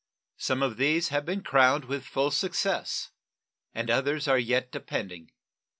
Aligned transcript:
Some 0.37 0.63
of 0.63 0.77
these 0.77 1.09
have 1.09 1.25
been 1.27 1.43
crowned 1.43 1.85
with 1.85 2.07
full 2.07 2.31
success 2.31 3.11
and 3.71 3.91
others 3.91 4.27
are 4.27 4.39
yet 4.39 4.71
depending. 4.71 5.29